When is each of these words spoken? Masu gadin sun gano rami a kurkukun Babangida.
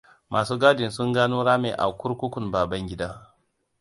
Masu 0.31 0.53
gadin 0.61 0.91
sun 0.95 1.09
gano 1.15 1.37
rami 1.47 1.69
a 1.71 1.85
kurkukun 1.99 2.45
Babangida. 2.53 3.09